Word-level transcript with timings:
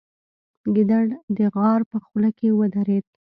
ګیدړه 0.75 1.17
د 1.37 1.39
غار 1.55 1.81
په 1.91 1.97
خوله 2.05 2.29
کې 2.37 2.47
ودرېده. 2.59 3.11